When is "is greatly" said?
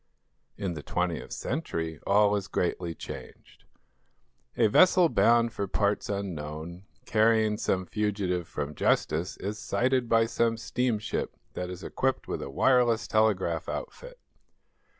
2.35-2.95